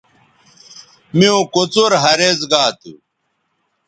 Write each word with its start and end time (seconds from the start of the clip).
میوں 1.17 1.41
کوڅر 1.53 1.91
ھریز 2.03 2.39
گا 2.51 2.63
تھو 2.79 2.91